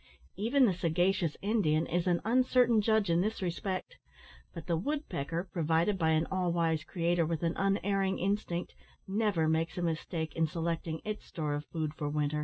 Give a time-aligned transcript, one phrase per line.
[0.35, 3.97] Even the sagacious Indian is an uncertain judge in this respect,
[4.51, 8.73] but the woodpecker, provided by an all wise Creator with an unerring instinct,
[9.07, 12.39] never makes a mistake in selecting its store of food for winter.